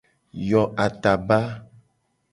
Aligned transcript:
Yo 0.47 0.61
ataba. 0.85 1.39